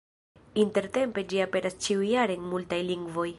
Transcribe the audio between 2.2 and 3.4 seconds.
en multaj lingvoj.